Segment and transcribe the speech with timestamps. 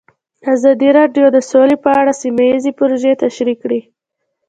[0.53, 3.81] ازادي راډیو د سوله په اړه سیمه ییزې پروژې تشریح کړې.